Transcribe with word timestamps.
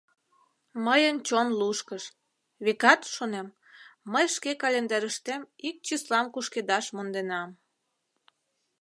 Мыйын 0.85 1.17
чон 1.27 1.47
лушкыш, 1.59 2.03
векат, 2.65 3.01
шонем, 3.15 3.47
мый 4.11 4.25
шке 4.35 4.51
календарьыштем 4.63 5.41
ик 5.67 5.75
числам 5.85 6.25
кушкедаш 6.33 6.85
монденам. 6.95 7.49